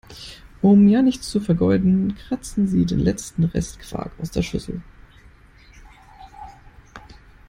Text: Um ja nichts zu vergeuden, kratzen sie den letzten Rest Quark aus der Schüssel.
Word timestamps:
Um 0.63 0.87
ja 0.87 1.03
nichts 1.03 1.29
zu 1.29 1.39
vergeuden, 1.39 2.15
kratzen 2.15 2.67
sie 2.67 2.87
den 2.87 2.97
letzten 2.97 3.43
Rest 3.43 3.77
Quark 3.81 4.11
aus 4.19 4.31
der 4.31 4.41
Schüssel. 4.41 4.81